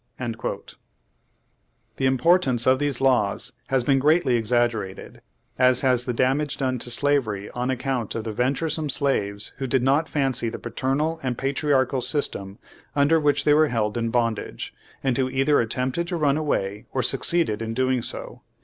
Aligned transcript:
^ 0.19 0.75
The 1.97 2.07
importance 2.07 2.65
of 2.65 2.79
these 2.79 2.99
laws 3.01 3.51
has 3.67 3.83
been 3.83 3.99
greatly 3.99 4.33
exaggerated, 4.35 5.21
as 5.59 5.81
has 5.81 6.05
the 6.05 6.11
damage 6.13 6.57
done 6.57 6.79
to 6.79 6.89
slavery 6.89 7.51
on 7.51 7.69
account 7.69 8.15
of 8.15 8.23
the 8.23 8.33
venturesome 8.33 8.89
slaves 8.89 9.51
who 9.57 9.67
did 9.67 9.83
not 9.83 10.09
fancy 10.09 10.49
the 10.49 10.57
paternal 10.57 11.19
and 11.21 11.37
patriarchial 11.37 12.01
system 12.01 12.57
under 12.95 13.19
which 13.19 13.43
they 13.43 13.53
were 13.53 13.67
held 13.67 13.95
in 13.95 14.09
bondage, 14.09 14.73
and 15.03 15.17
who 15.19 15.29
either 15.29 15.59
attempted 15.59 16.07
to 16.07 16.17
run 16.17 16.35
away 16.35 16.87
or 16.91 17.03
succeeded 17.03 17.61
in 17.61 17.75
doing 17.75 18.01
so. 18.01 18.41